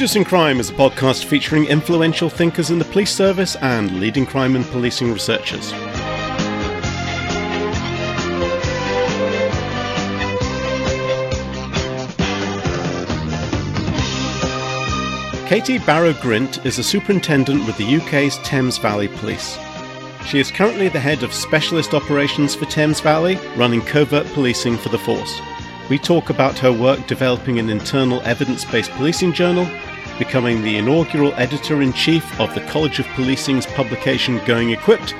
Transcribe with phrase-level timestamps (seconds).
[0.00, 4.56] Reducing Crime is a podcast featuring influential thinkers in the police service and leading crime
[4.56, 5.72] and policing researchers.
[15.46, 19.58] Katie Barrow Grint is a superintendent with the UK's Thames Valley Police.
[20.24, 24.88] She is currently the head of specialist operations for Thames Valley, running covert policing for
[24.88, 25.42] the force.
[25.90, 29.68] We talk about her work developing an internal evidence based policing journal,
[30.20, 35.14] becoming the inaugural editor in chief of the College of Policing's publication Going Equipped,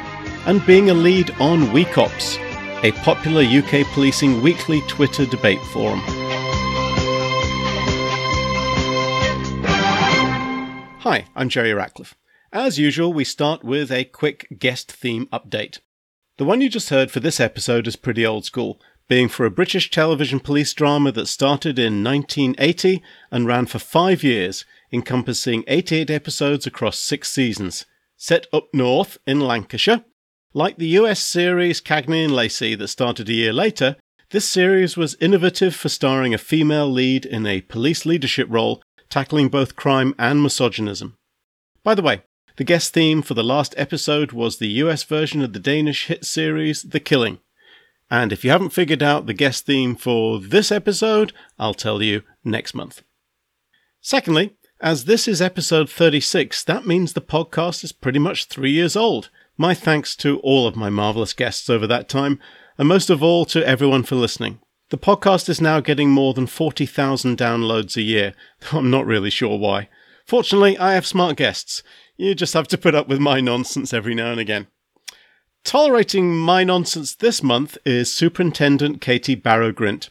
[0.45, 2.39] and being a lead on WeCops,
[2.85, 6.01] a popular UK policing weekly Twitter debate forum.
[11.01, 12.15] Hi, I'm Jerry Ratcliffe.
[12.53, 15.79] As usual, we start with a quick guest theme update.
[16.37, 19.51] The one you just heard for this episode is pretty old school, being for a
[19.51, 26.11] British television police drama that started in 1980 and ran for five years, encompassing 88
[26.11, 27.87] episodes across six seasons.
[28.17, 30.05] Set up north in Lancashire.
[30.53, 33.97] Like the US series Cagney and Lacey that started a year later,
[34.31, 39.49] this series was innovative for starring a female lead in a police leadership role tackling
[39.49, 41.17] both crime and misogynism.
[41.83, 42.23] By the way,
[42.57, 46.25] the guest theme for the last episode was the US version of the Danish hit
[46.25, 47.39] series The Killing.
[48.11, 52.23] And if you haven't figured out the guest theme for this episode, I'll tell you
[52.45, 53.03] next month.
[54.01, 58.97] Secondly, as this is episode 36, that means the podcast is pretty much three years
[58.97, 59.29] old.
[59.59, 62.41] My thanks to all of my marvellous guests over that time,
[62.79, 64.61] and most of all to everyone for listening.
[64.89, 68.33] The podcast is now getting more than 40,000 downloads a year.
[68.61, 69.89] Though I'm not really sure why.
[70.27, 71.83] Fortunately, I have smart guests.
[72.17, 74.67] You just have to put up with my nonsense every now and again.
[75.63, 80.09] Tolerating my nonsense this month is Superintendent Katie Barrow Grint.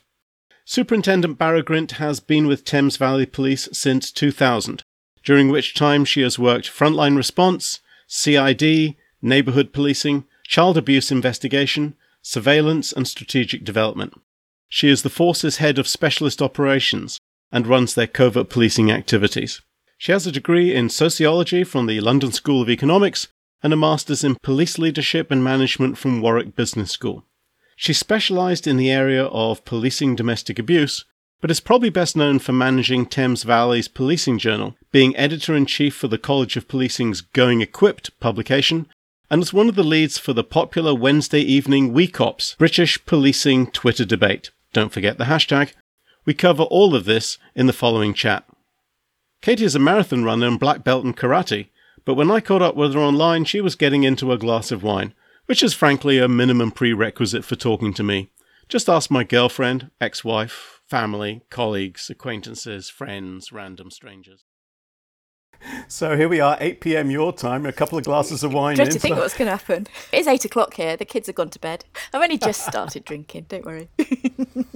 [0.71, 4.83] Superintendent Barrow Grint has been with Thames Valley Police since 2000,
[5.23, 12.91] during which time she has worked frontline response, CID, neighbourhood policing, child abuse investigation, surveillance,
[12.93, 14.13] and strategic development.
[14.67, 17.17] She is the force's head of specialist operations
[17.51, 19.63] and runs their covert policing activities.
[19.97, 23.27] She has a degree in sociology from the London School of Economics
[23.63, 27.25] and a master's in police leadership and management from Warwick Business School.
[27.81, 31.05] She specialised in the area of policing domestic abuse,
[31.39, 35.95] but is probably best known for managing Thames Valley's policing journal, being editor in chief
[35.95, 38.87] for the College of Policing's Going Equipped publication,
[39.31, 44.03] and as one of the leads for the popular Wednesday evening WeCops British Policing Twitter
[44.03, 44.51] debate.
[44.73, 45.71] Don't forget the hashtag.
[46.25, 48.43] We cover all of this in the following chat.
[49.41, 51.69] Katie is a marathon runner and black belt in karate,
[52.03, 54.83] but when I caught up with her online, she was getting into a glass of
[54.83, 55.13] wine,
[55.49, 58.29] which is frankly a minimum prerequisite for talking to me.
[58.67, 64.43] Just ask my girlfriend, ex wife, family, colleagues, acquaintances, friends, random strangers.
[65.87, 67.09] So here we are, 8 p.m.
[67.09, 68.75] your time, a couple of glasses of wine.
[68.75, 69.87] Dread in, to think so- what's going to happen.
[70.13, 70.95] It's eight o'clock here.
[70.95, 71.83] The kids have gone to bed.
[72.13, 73.47] I've only just started drinking.
[73.49, 73.89] Don't worry.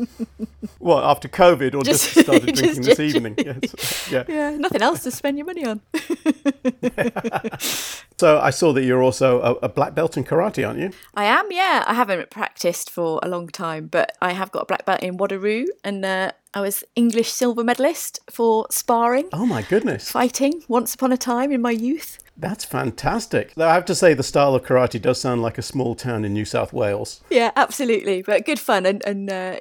[0.80, 3.36] What, after COVID or just, Just- started just- drinking this just- evening?
[3.38, 4.12] Yes.
[4.12, 4.24] Yeah.
[4.28, 5.80] yeah, nothing else to spend your money on.
[8.24, 10.92] So I saw that you're also a, a black belt in karate, aren't you?
[11.14, 11.52] I am.
[11.52, 15.04] Yeah, I haven't practiced for a long time, but I have got a black belt
[15.04, 19.28] in Wado Ryu, and uh, I was English silver medalist for sparring.
[19.34, 20.10] Oh my goodness.
[20.10, 22.18] Fighting once upon a time in my youth.
[22.38, 23.56] That's fantastic.
[23.56, 26.24] Though I have to say, the style of karate does sound like a small town
[26.24, 27.20] in New South Wales.
[27.30, 28.22] Yeah, absolutely.
[28.22, 29.58] But good fun, and, and uh,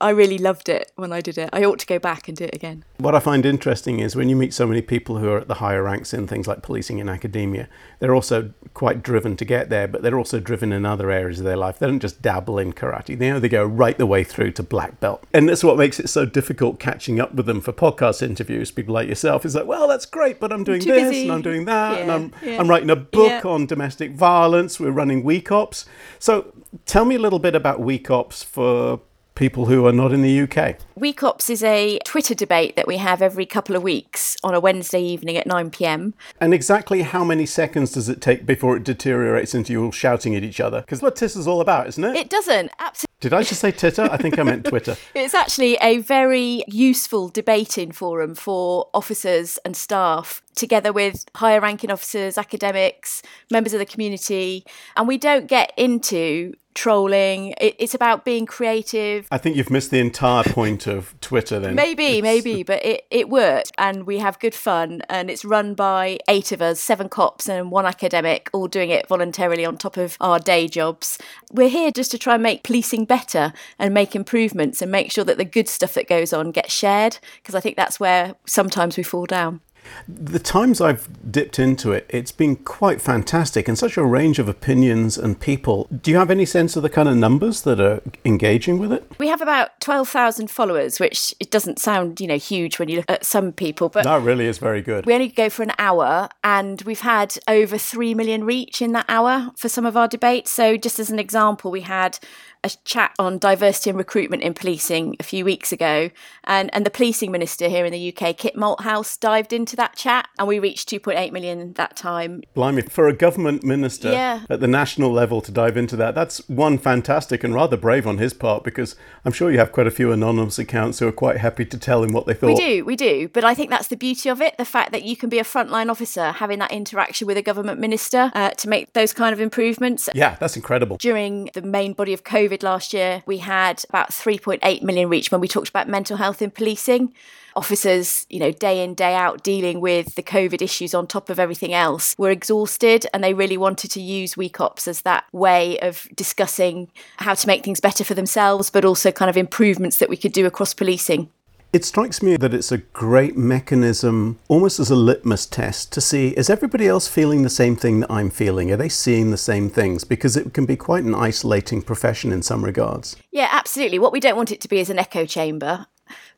[0.00, 1.50] I- really loved it when I did it.
[1.52, 2.84] I ought to go back and do it again.
[2.98, 5.54] What I find interesting is when you meet so many people who are at the
[5.54, 7.68] higher ranks in things like policing and academia,
[7.98, 11.44] they're also quite driven to get there, but they're also driven in other areas of
[11.44, 11.78] their life.
[11.78, 14.62] They don't just dabble in karate, you know, they go right the way through to
[14.62, 15.24] black belt.
[15.32, 18.70] And that's what makes it so difficult catching up with them for podcast interviews.
[18.70, 21.22] People like yourself is like, well, that's great, but I'm doing this busy.
[21.22, 23.50] and I'm doing that, and I'm, yeah, I'm writing a book yeah.
[23.50, 24.78] on domestic violence.
[24.78, 25.86] We're running WeCops.
[26.18, 26.52] So
[26.86, 29.00] tell me a little bit about WeCops for
[29.34, 30.78] people who are not in the UK.
[30.98, 35.02] WeCops is a Twitter debate that we have every couple of weeks on a Wednesday
[35.02, 36.14] evening at 9 pm.
[36.40, 40.36] And exactly how many seconds does it take before it deteriorates into you all shouting
[40.36, 40.82] at each other?
[40.82, 42.16] Because what is all about, isn't it?
[42.16, 42.70] It doesn't.
[42.78, 43.14] Absolutely.
[43.20, 44.06] Did I just say Titter?
[44.10, 44.96] I think I meant Twitter.
[45.14, 51.90] It's actually a very useful debating forum for officers and staff, together with higher ranking
[51.90, 54.66] officers, academics, members of the community.
[54.96, 57.54] And we don't get into trolling.
[57.60, 59.26] It, it's about being creative.
[59.30, 61.74] I think you've missed the entire point of Twitter then.
[61.74, 66.18] Maybe, maybe, but it, it works and we have good fun and it's run by
[66.28, 70.16] eight of us, seven cops and one academic, all doing it voluntarily on top of
[70.20, 71.18] our day jobs.
[71.52, 75.24] We're here just to try and make policing better and make improvements and make sure
[75.24, 78.96] that the good stuff that goes on gets shared because I think that's where sometimes
[78.96, 79.60] we fall down.
[80.08, 84.48] The times I've dipped into it, it's been quite fantastic and such a range of
[84.48, 85.88] opinions and people.
[86.02, 89.10] Do you have any sense of the kind of numbers that are engaging with it?
[89.18, 93.10] We have about 12,000 followers, which it doesn't sound, you know, huge when you look
[93.10, 95.06] at some people, but that really is very good.
[95.06, 99.06] We only go for an hour and we've had over 3 million reach in that
[99.08, 100.50] hour for some of our debates.
[100.50, 102.18] So just as an example, we had
[102.64, 106.10] a chat on diversity and recruitment in policing a few weeks ago,
[106.44, 110.28] and, and the policing minister here in the UK, Kit Malthouse, dived into that chat,
[110.38, 112.42] and we reached 2.8 million that time.
[112.54, 114.44] Blimey, for a government minister yeah.
[114.48, 118.18] at the national level to dive into that, that's one fantastic and rather brave on
[118.18, 121.38] his part, because I'm sure you have quite a few anonymous accounts who are quite
[121.38, 122.46] happy to tell him what they thought.
[122.48, 125.04] We do, we do, but I think that's the beauty of it the fact that
[125.04, 128.68] you can be a frontline officer having that interaction with a government minister uh, to
[128.68, 130.08] make those kind of improvements.
[130.14, 130.96] Yeah, that's incredible.
[130.96, 135.40] During the main body of COVID last year, we had about 3.8 million reach when
[135.40, 137.12] we talked about mental health in policing.
[137.56, 141.38] Officers, you know, day in, day out dealing with the COVID issues on top of
[141.38, 146.08] everything else were exhausted and they really wanted to use WeCops as that way of
[146.16, 150.16] discussing how to make things better for themselves, but also kind of improvements that we
[150.16, 151.30] could do across policing.
[151.74, 156.28] It strikes me that it's a great mechanism, almost as a litmus test, to see
[156.28, 158.70] is everybody else feeling the same thing that I'm feeling?
[158.70, 160.04] Are they seeing the same things?
[160.04, 163.16] Because it can be quite an isolating profession in some regards.
[163.32, 163.98] Yeah, absolutely.
[163.98, 165.88] What we don't want it to be is an echo chamber.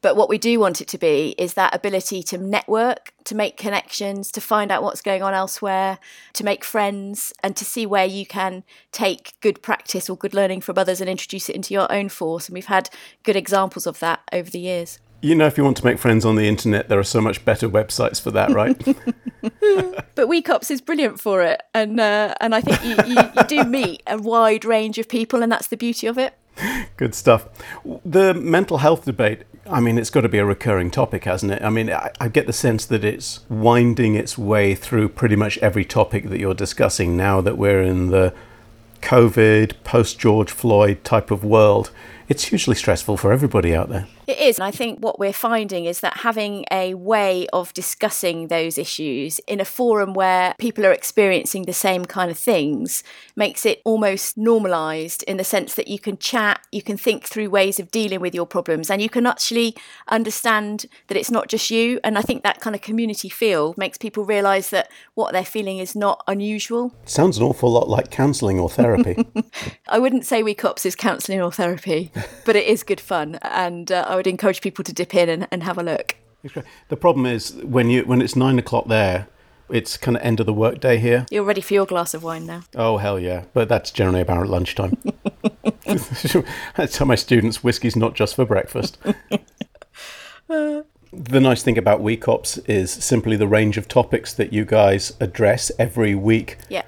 [0.00, 3.58] But what we do want it to be is that ability to network, to make
[3.58, 5.98] connections, to find out what's going on elsewhere,
[6.32, 10.62] to make friends, and to see where you can take good practice or good learning
[10.62, 12.48] from others and introduce it into your own force.
[12.48, 12.88] And we've had
[13.22, 14.98] good examples of that over the years.
[15.22, 17.44] You know, if you want to make friends on the internet, there are so much
[17.44, 18.78] better websites for that, right?
[20.14, 23.64] but WeCops is brilliant for it, and uh, and I think you, you, you do
[23.64, 26.34] meet a wide range of people, and that's the beauty of it.
[26.96, 27.48] Good stuff.
[28.04, 31.62] The mental health debate, I mean, it's got to be a recurring topic, hasn't it?
[31.62, 35.58] I mean, I, I, get the sense that it's winding its way through pretty much
[35.58, 38.32] every topic that you're discussing now that we're in the
[39.02, 41.90] COVID, post George Floyd type of world.
[42.28, 44.06] It's hugely stressful for everybody out there.
[44.26, 44.58] It is.
[44.58, 49.38] And I think what we're finding is that having a way of discussing those issues
[49.46, 53.05] in a forum where people are experiencing the same kind of things
[53.37, 57.50] makes it almost normalized in the sense that you can chat, you can think through
[57.50, 59.76] ways of dealing with your problems, and you can actually
[60.08, 62.00] understand that it's not just you.
[62.02, 65.78] And I think that kind of community feel makes people realize that what they're feeling
[65.78, 66.93] is not unusual.
[67.05, 69.25] Sounds an awful lot like counseling or therapy.
[69.88, 72.11] I wouldn't say We Cops is counseling or therapy,
[72.44, 73.38] but it is good fun.
[73.43, 76.16] And uh, I would encourage people to dip in and, and have a look.
[76.88, 79.26] The problem is when you when it's nine o'clock there,
[79.68, 81.26] it's kind of end of the workday here.
[81.30, 82.62] You're ready for your glass of wine now.
[82.74, 83.44] Oh hell yeah!
[83.52, 84.96] But that's generally about lunchtime.
[86.78, 88.96] I tell my students whiskey's not just for breakfast.
[90.48, 95.70] the nice thing about WeCops is simply the range of topics that you guys address
[95.78, 96.56] every week.
[96.70, 96.84] Yeah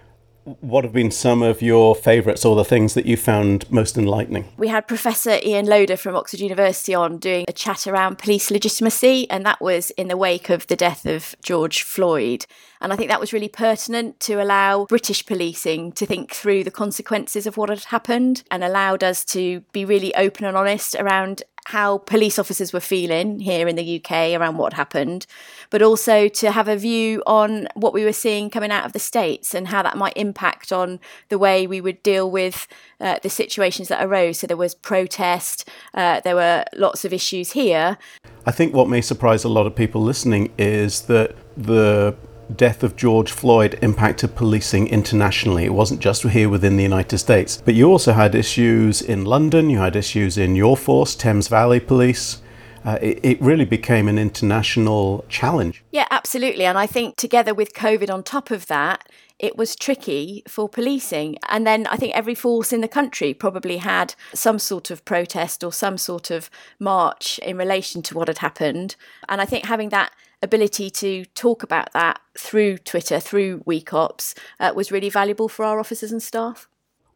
[0.60, 4.50] what have been some of your favourites or the things that you found most enlightening?
[4.56, 9.30] We had Professor Ian Loader from Oxford University on doing a chat around police legitimacy,
[9.30, 12.46] and that was in the wake of the death of George Floyd.
[12.80, 16.70] And I think that was really pertinent to allow British policing to think through the
[16.70, 21.42] consequences of what had happened and allowed us to be really open and honest around
[21.68, 25.26] how police officers were feeling here in the UK around what happened,
[25.68, 28.98] but also to have a view on what we were seeing coming out of the
[28.98, 30.98] States and how that might impact on
[31.28, 32.66] the way we would deal with
[33.00, 34.38] uh, the situations that arose.
[34.38, 37.98] So there was protest, uh, there were lots of issues here.
[38.46, 42.16] I think what may surprise a lot of people listening is that the
[42.56, 45.64] death of George Floyd impacted policing internationally.
[45.64, 49.70] It wasn't just here within the United States, but you also had issues in London,
[49.70, 52.42] you had issues in your force, Thames Valley Police.
[52.84, 55.82] Uh, it, it, really became an international challenge.
[55.90, 56.64] Yeah, absolutely.
[56.64, 59.06] And I think together with COVID on top of that,
[59.38, 61.36] it was tricky for policing.
[61.48, 65.62] And then I think every force in the country probably had some sort of protest
[65.62, 68.96] or some sort of march in relation to what had happened.
[69.28, 74.72] And I think having that ability to talk about that through Twitter, through WeCops, uh,
[74.74, 76.68] was really valuable for our officers and staff.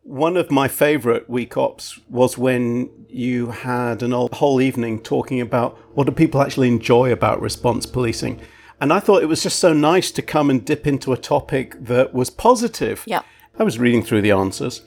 [0.03, 6.07] One of my favourite WeCops was when you had an whole evening talking about what
[6.07, 8.41] do people actually enjoy about response policing.
[8.81, 11.77] And I thought it was just so nice to come and dip into a topic
[11.79, 13.05] that was positive.
[13.07, 13.23] Yeah.
[13.57, 14.83] I was reading through the answers,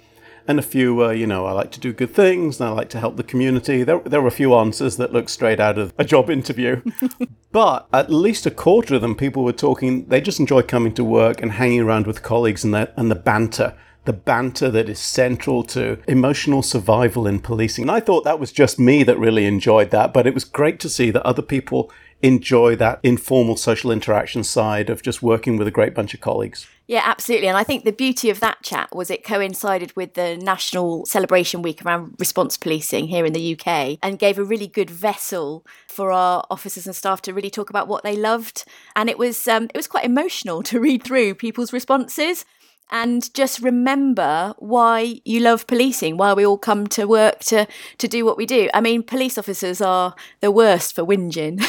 [0.48, 2.90] and a few were, you know, I like to do good things and I like
[2.90, 3.84] to help the community.
[3.84, 6.82] There, there were a few answers that looked straight out of a job interview.
[7.52, 11.04] but at least a quarter of them, people were talking, they just enjoy coming to
[11.04, 13.76] work and hanging around with colleagues and, the, and the banter.
[14.06, 17.86] The banter that is central to emotional survival in policing.
[17.86, 20.80] And I thought that was just me that really enjoyed that, but it was great
[20.82, 25.68] to see that other people enjoy that informal social interaction side of just working with
[25.68, 26.68] a great bunch of colleagues.
[26.88, 27.48] Yeah, absolutely.
[27.48, 31.64] And I think the beauty of that chat was it coincided with the National Celebration
[31.64, 36.12] Week around response policing here in the UK and gave a really good vessel for
[36.12, 38.66] our officers and staff to really talk about what they loved.
[38.96, 42.46] And it was um, it was quite emotional to read through people's responses
[42.92, 48.08] and just remember why you love policing, why we all come to work to to
[48.08, 48.70] do what we do.
[48.74, 51.64] I mean, police officers are the worst for whinging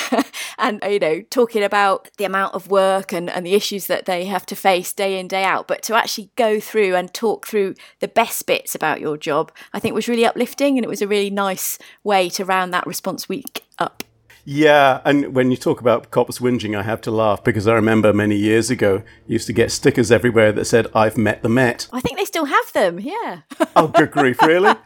[0.58, 4.26] and you know talking about the amount of work and, and the issues that they
[4.26, 5.66] have to face day in day out.
[5.66, 9.80] But to actually go through and talk through the best bits about your job, I
[9.80, 13.28] think was really uplifting, and it was a really nice way to round that response
[13.28, 14.04] week up.
[14.48, 18.12] Yeah, and when you talk about cops whinging, I have to laugh because I remember
[18.12, 21.88] many years ago, you used to get stickers everywhere that said, I've met the Met.
[21.92, 23.40] I think they still have them, yeah.
[23.74, 24.76] oh, good grief, really?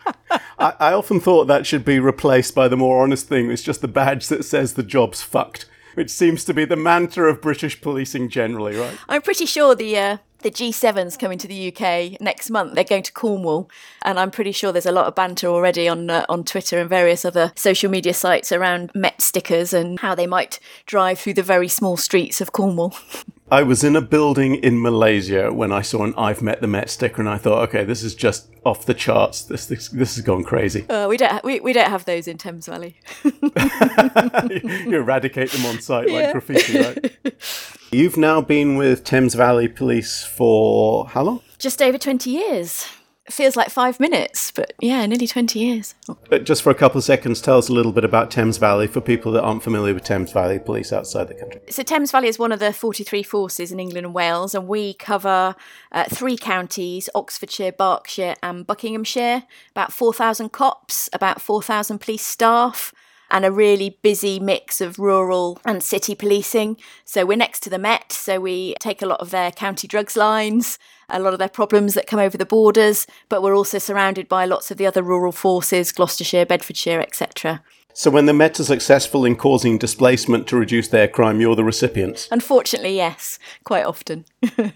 [0.59, 3.51] I, I often thought that should be replaced by the more honest thing.
[3.51, 7.29] It's just the badge that says the job's fucked which seems to be the mantra
[7.29, 8.97] of British policing generally, right?
[9.09, 12.75] I'm pretty sure the uh, the G7's coming to the UK next month.
[12.75, 13.71] They're going to Cornwall,
[14.03, 16.89] and I'm pretty sure there's a lot of banter already on uh, on Twitter and
[16.89, 21.43] various other social media sites around Met stickers and how they might drive through the
[21.43, 22.95] very small streets of Cornwall.
[23.53, 26.89] I was in a building in Malaysia when I saw an "I've met the Met"
[26.89, 29.43] sticker, and I thought, okay, this is just off the charts.
[29.43, 30.89] This this, this has gone crazy.
[30.89, 32.97] Uh, we don't ha- we, we don't have those in Thames Valley.
[33.25, 37.17] you eradicate them on site like graffiti, right?
[37.93, 41.41] You've now been with Thames Valley Police for how long?
[41.59, 42.87] Just over 20 years.
[43.31, 45.95] It feels like five minutes, but yeah, nearly 20 years.
[46.29, 48.89] But just for a couple of seconds, tell us a little bit about Thames Valley
[48.89, 51.61] for people that aren't familiar with Thames Valley Police outside the country.
[51.71, 54.95] So, Thames Valley is one of the 43 forces in England and Wales, and we
[54.95, 55.55] cover
[55.93, 59.45] uh, three counties Oxfordshire, Berkshire, and Buckinghamshire.
[59.71, 62.93] About 4,000 cops, about 4,000 police staff
[63.31, 66.77] and a really busy mix of rural and city policing.
[67.05, 70.17] So we're next to the Met, so we take a lot of their county drugs
[70.17, 70.79] lines,
[71.13, 74.45] a lot of their problems that come over the borders, but we're also surrounded by
[74.45, 77.63] lots of the other rural forces, Gloucestershire, Bedfordshire, etc.
[77.93, 81.65] So when the Met are successful in causing displacement to reduce their crime, you're the
[81.65, 82.29] recipients?
[82.31, 84.25] Unfortunately, yes, quite often.
[84.59, 84.71] well,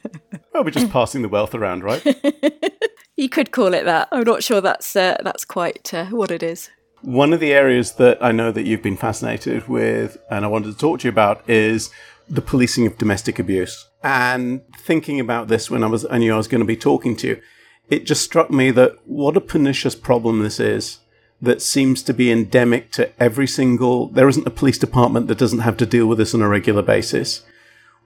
[0.64, 2.04] we're just passing the wealth around, right?
[3.16, 4.08] you could call it that.
[4.10, 6.70] I'm not sure that's uh, that's quite uh, what it is.
[7.02, 10.72] One of the areas that I know that you've been fascinated with and I wanted
[10.72, 11.90] to talk to you about is
[12.28, 13.88] the policing of domestic abuse.
[14.02, 17.16] And thinking about this when I was I knew I was going to be talking
[17.16, 17.40] to you,
[17.88, 20.98] it just struck me that what a pernicious problem this is
[21.40, 25.58] that seems to be endemic to every single there isn't a police department that doesn't
[25.60, 27.42] have to deal with this on a regular basis.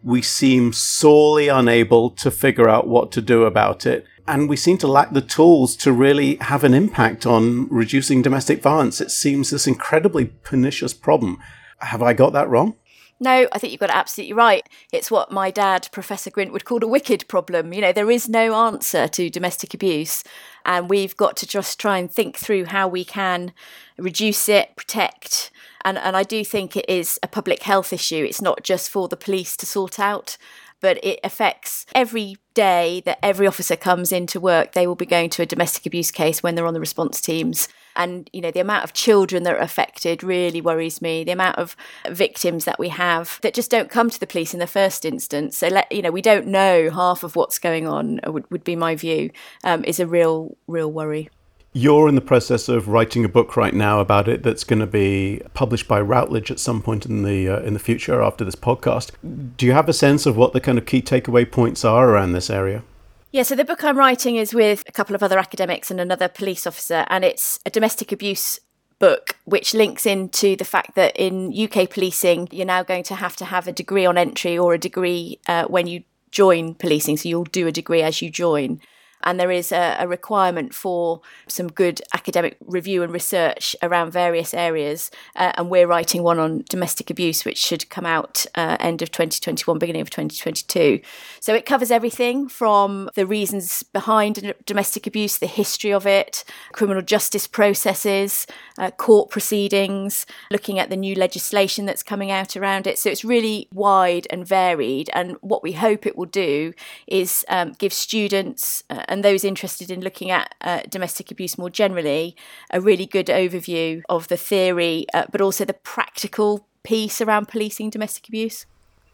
[0.03, 4.77] We seem sorely unable to figure out what to do about it and we seem
[4.79, 9.01] to lack the tools to really have an impact on reducing domestic violence.
[9.01, 11.39] It seems this incredibly pernicious problem.
[11.79, 12.77] Have I got that wrong?
[13.21, 14.69] No, I think you've got it absolutely right.
[14.93, 17.73] It's what my dad, Professor Grint, would call a wicked problem.
[17.73, 20.23] You know, there is no answer to domestic abuse,
[20.65, 23.53] and we've got to just try and think through how we can
[23.97, 25.51] reduce it, protect.
[25.85, 28.25] And, and I do think it is a public health issue.
[28.25, 30.37] It's not just for the police to sort out
[30.81, 35.31] but it affects every day that every officer comes into work, they will be going
[35.31, 37.69] to a domestic abuse case when they're on the response teams.
[37.99, 41.25] And, you know, the amount of children that are affected really worries me.
[41.25, 41.77] The amount of
[42.09, 45.59] victims that we have that just don't come to the police in the first instance.
[45.59, 48.77] So, let, you know, we don't know half of what's going on, would, would be
[48.77, 49.31] my view,
[49.65, 51.29] um, is a real, real worry.
[51.75, 54.87] You're in the process of writing a book right now about it that's going to
[54.87, 58.55] be published by Routledge at some point in the uh, in the future after this
[58.55, 59.13] podcast.
[59.57, 62.33] Do you have a sense of what the kind of key takeaway points are around
[62.33, 62.83] this area?
[63.31, 66.29] Yeah, so the book I'm writing is with a couple of other academics and another
[66.29, 68.59] police officer, and it's a domestic abuse
[68.99, 73.37] book, which links into the fact that in UK policing, you're now going to have
[73.37, 77.19] to have a degree on entry or a degree uh, when you join policing.
[77.19, 78.81] So you'll do a degree as you join
[79.23, 84.55] and there is a, a, requirement for some good academic review and research around various
[84.55, 85.11] areas.
[85.37, 89.11] Uh, and we're writing one on domestic abuse, which should come out uh, end of
[89.11, 91.01] 2021, beginning of 2022.
[91.41, 97.03] So it covers everything from the reasons behind domestic abuse, the history of it, criminal
[97.03, 98.47] justice processes,
[98.79, 102.99] uh, court proceedings, looking at the new legislation that's coming out around it.
[102.99, 105.11] So it's really wide and varied.
[105.13, 106.73] And what we hope it will do
[107.07, 111.71] is um, give students uh, and those interested in looking at uh, domestic abuse more
[111.71, 112.37] generally,
[112.71, 117.91] a really good overview of the theory, uh, but also the practical piece around policing
[117.91, 118.67] domestic abuse.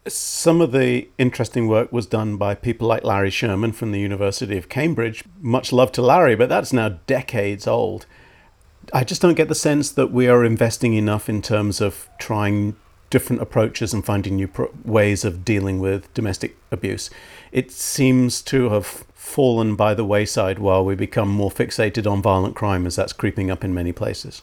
[0.07, 4.55] Some of the interesting work was done by people like Larry Sherman from the University
[4.55, 5.23] of Cambridge.
[5.41, 8.05] Much love to Larry, but that's now decades old.
[8.93, 12.75] I just don't get the sense that we are investing enough in terms of trying
[13.09, 17.09] different approaches and finding new pro- ways of dealing with domestic abuse.
[17.51, 22.55] It seems to have fallen by the wayside while we become more fixated on violent
[22.55, 24.41] crime as that's creeping up in many places.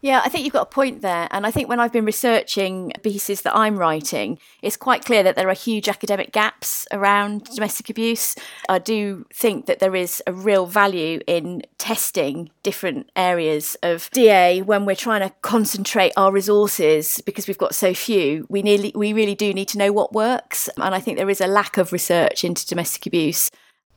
[0.00, 1.26] Yeah, I think you've got a point there.
[1.32, 5.34] And I think when I've been researching pieces that I'm writing, it's quite clear that
[5.34, 8.36] there are huge academic gaps around domestic abuse.
[8.68, 14.62] I do think that there is a real value in testing different areas of DA
[14.62, 18.46] when we're trying to concentrate our resources because we've got so few.
[18.48, 20.68] We nearly we really do need to know what works.
[20.76, 23.50] And I think there is a lack of research into domestic abuse.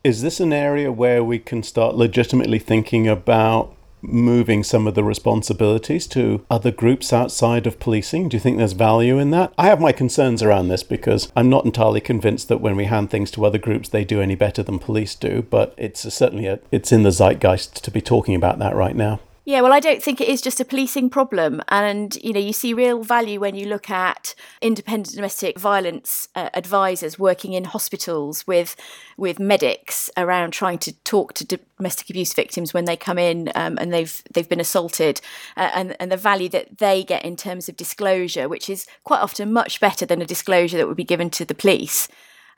[0.04, 5.04] Is this an area where we can start legitimately thinking about moving some of the
[5.04, 8.28] responsibilities to other groups outside of policing?
[8.28, 9.52] Do you think there's value in that?
[9.56, 13.10] I have my concerns around this because I'm not entirely convinced that when we hand
[13.10, 16.58] things to other groups they do any better than police do, but it's certainly a,
[16.72, 19.20] it's in the zeitgeist to be talking about that right now.
[19.44, 21.62] Yeah, well, I don't think it is just a policing problem.
[21.66, 26.50] And, you know, you see real value when you look at independent domestic violence uh,
[26.54, 28.76] advisors working in hospitals with
[29.16, 31.44] with medics around trying to talk to
[31.76, 35.20] domestic abuse victims when they come in um, and they've they've been assaulted
[35.56, 39.20] uh, and, and the value that they get in terms of disclosure, which is quite
[39.20, 42.08] often much better than a disclosure that would be given to the police.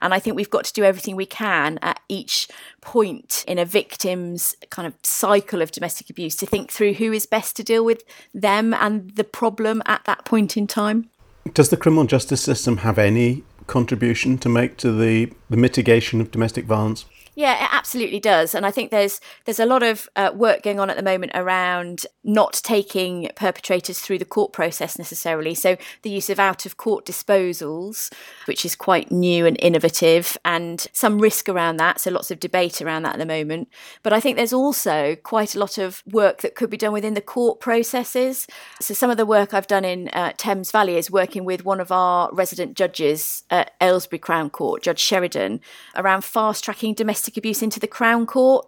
[0.04, 2.46] And I think we've got to do everything we can at each
[2.82, 7.24] point in a victim's kind of cycle of domestic abuse to think through who is
[7.24, 8.02] best to deal with
[8.34, 11.08] them and the problem at that point in time.
[11.54, 16.30] Does the criminal justice system have any contribution to make to the, the mitigation of
[16.30, 17.06] domestic violence?
[17.36, 20.78] Yeah, it absolutely does, and I think there's there's a lot of uh, work going
[20.78, 25.54] on at the moment around not taking perpetrators through the court process necessarily.
[25.54, 28.12] So the use of out of court disposals,
[28.46, 31.98] which is quite new and innovative, and some risk around that.
[31.98, 33.68] So lots of debate around that at the moment.
[34.04, 37.14] But I think there's also quite a lot of work that could be done within
[37.14, 38.46] the court processes.
[38.80, 41.80] So some of the work I've done in uh, Thames Valley is working with one
[41.80, 45.60] of our resident judges at Aylesbury Crown Court, Judge Sheridan,
[45.96, 48.66] around fast tracking domestic domestic abuse into the Crown Court.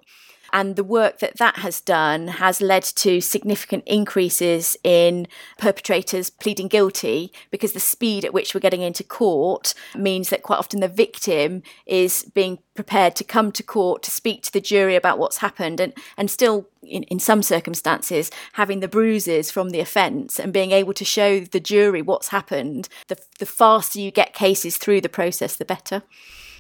[0.53, 5.27] And the work that that has done has led to significant increases in
[5.59, 10.59] perpetrators pleading guilty because the speed at which we're getting into court means that quite
[10.59, 14.95] often the victim is being prepared to come to court to speak to the jury
[14.95, 19.81] about what's happened and, and still, in, in some circumstances, having the bruises from the
[19.81, 22.89] offence and being able to show the jury what's happened.
[23.09, 26.05] The, the faster you get cases through the process, the better.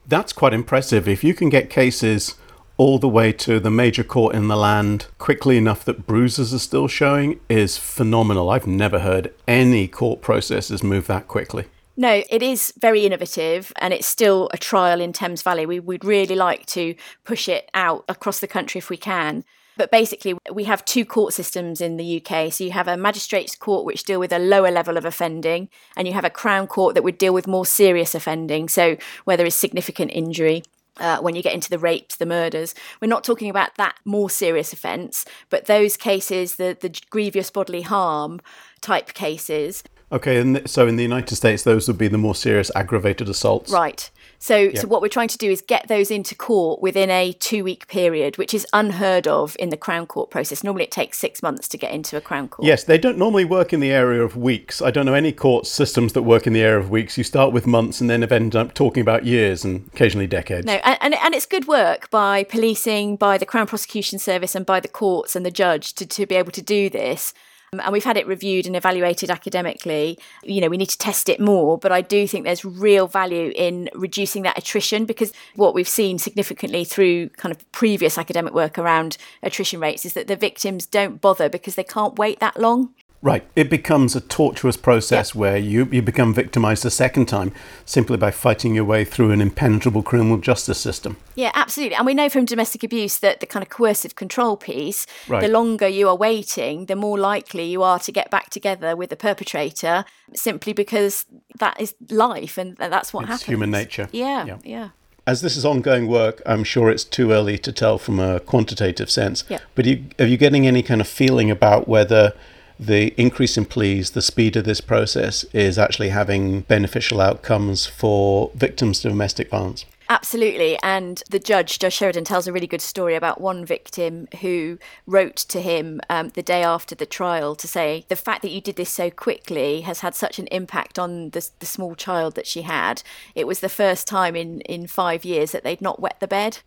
[0.08, 1.08] That's quite impressive.
[1.08, 2.36] If you can get cases
[2.76, 6.58] all the way to the major court in the land quickly enough that bruises are
[6.58, 8.50] still showing is phenomenal.
[8.50, 11.64] I've never heard any court processes move that quickly.
[11.96, 15.64] No, it is very innovative and it's still a trial in Thames Valley.
[15.64, 19.44] We would really like to push it out across the country if we can.
[19.76, 22.52] But basically, we have two court systems in the UK.
[22.52, 26.06] So you have a magistrates court, which deal with a lower level of offending, and
[26.08, 28.68] you have a crown court that would deal with more serious offending.
[28.68, 30.62] So where there is significant injury.
[30.98, 34.30] Uh, when you get into the rapes, the murders, we're not talking about that more
[34.30, 38.40] serious offence, but those cases, the, the grievous bodily harm
[38.80, 39.84] type cases.
[40.10, 43.70] Okay, and so in the United States, those would be the more serious aggravated assaults.
[43.70, 44.10] Right.
[44.38, 47.88] So, so what we're trying to do is get those into court within a two-week
[47.88, 50.62] period, which is unheard of in the Crown Court process.
[50.62, 52.66] Normally, it takes six months to get into a Crown Court.
[52.66, 54.83] Yes, they don't normally work in the area of weeks.
[54.83, 57.16] I don't know any court systems that work in the area of weeks.
[57.18, 60.66] You start with months and then end up talking about years and occasionally decades.
[60.66, 64.66] No, and, and, and it's good work by policing, by the Crown Prosecution Service, and
[64.66, 67.33] by the courts and the judge to, to be able to do this.
[67.72, 70.18] Um, and we've had it reviewed and evaluated academically.
[70.42, 73.52] You know, we need to test it more, but I do think there's real value
[73.55, 78.79] in reducing that attrition because what we've seen significantly through kind of previous academic work
[78.79, 82.94] around attrition rates is that the victims don't bother because they can't wait that long.
[83.26, 83.44] Right.
[83.56, 85.40] It becomes a tortuous process yeah.
[85.40, 87.52] where you, you become victimized a second time
[87.84, 91.16] simply by fighting your way through an impenetrable criminal justice system.
[91.34, 91.96] Yeah, absolutely.
[91.96, 95.40] And we know from domestic abuse that the kind of coercive control piece, right.
[95.40, 99.10] the longer you are waiting, the more likely you are to get back together with
[99.10, 101.26] the perpetrator simply because
[101.58, 103.46] that is life and that's what it's happens.
[103.48, 104.08] human nature.
[104.12, 104.58] Yeah, yeah.
[104.62, 104.88] yeah
[105.26, 109.10] as this is ongoing work, I'm sure it's too early to tell from a quantitative
[109.10, 109.42] sense.
[109.48, 109.58] Yeah.
[109.74, 112.32] But you, are you getting any kind of feeling about whether
[112.78, 118.50] the increase in pleas, the speed of this process is actually having beneficial outcomes for
[118.54, 119.84] victims of domestic violence.
[120.08, 120.78] Absolutely.
[120.82, 125.36] And the judge, Judge Sheridan, tells a really good story about one victim who wrote
[125.36, 128.76] to him um, the day after the trial to say, The fact that you did
[128.76, 132.62] this so quickly has had such an impact on the, the small child that she
[132.62, 133.02] had.
[133.34, 136.58] It was the first time in, in five years that they'd not wet the bed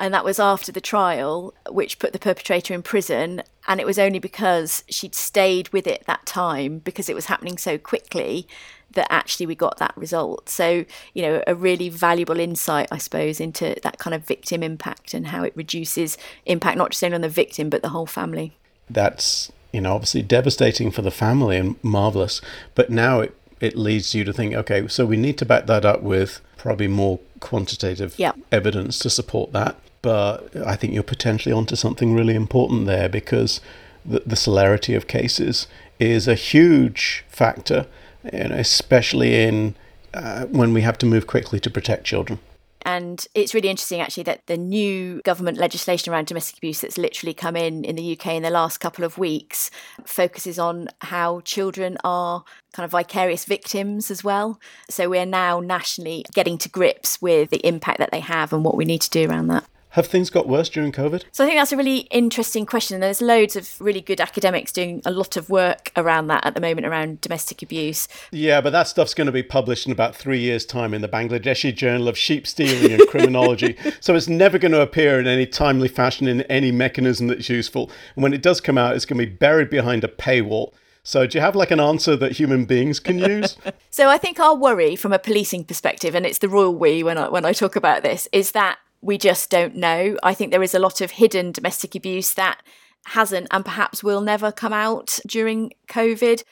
[0.00, 3.42] and that was after the trial, which put the perpetrator in prison.
[3.68, 7.58] And it was only because she'd stayed with it that time because it was happening
[7.58, 8.48] so quickly
[8.92, 10.48] that actually we got that result.
[10.48, 15.12] So, you know, a really valuable insight, I suppose, into that kind of victim impact
[15.12, 18.56] and how it reduces impact not just only on the victim but the whole family.
[18.88, 22.40] That's, you know, obviously devastating for the family and marvelous.
[22.74, 25.84] But now it, it leads you to think, okay, so we need to back that
[25.84, 28.32] up with probably more quantitative yeah.
[28.50, 29.76] evidence to support that.
[30.02, 33.60] But I think you're potentially onto something really important there because
[34.04, 35.66] the, the celerity of cases
[35.98, 37.86] is a huge factor,
[38.24, 39.76] and especially in
[40.14, 42.38] uh, when we have to move quickly to protect children.
[42.82, 47.34] And it's really interesting, actually, that the new government legislation around domestic abuse that's literally
[47.34, 49.70] come in in the UK in the last couple of weeks
[50.04, 54.58] focuses on how children are kind of vicarious victims as well.
[54.88, 58.78] So we're now nationally getting to grips with the impact that they have and what
[58.78, 59.66] we need to do around that.
[59.94, 61.24] Have things got worse during COVID?
[61.32, 63.00] So I think that's a really interesting question.
[63.00, 66.60] There's loads of really good academics doing a lot of work around that at the
[66.60, 68.06] moment around domestic abuse.
[68.30, 71.08] Yeah, but that stuff's going to be published in about three years' time in the
[71.08, 73.76] Bangladeshi Journal of Sheep Stealing and Criminology.
[74.00, 77.90] so it's never going to appear in any timely fashion in any mechanism that's useful.
[78.14, 80.72] And when it does come out, it's going to be buried behind a paywall.
[81.02, 83.56] So, do you have like an answer that human beings can use?
[83.90, 87.16] so, I think our worry from a policing perspective, and it's the royal we when
[87.16, 90.16] I when I talk about this, is that we just don't know.
[90.22, 92.62] I think there is a lot of hidden domestic abuse that
[93.06, 96.42] hasn't and perhaps will never come out during COVID.